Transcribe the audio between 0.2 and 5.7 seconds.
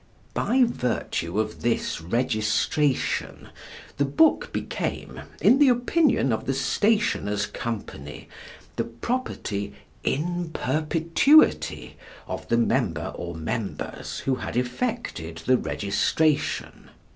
By virtue of this registration the book became, in the